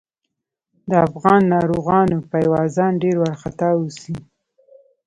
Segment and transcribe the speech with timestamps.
[0.89, 4.15] د افغان ناروغانو پايوازان ډېر وارخطا اوسي.